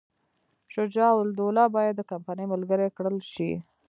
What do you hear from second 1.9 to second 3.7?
د کمپنۍ ملګری کړل شي.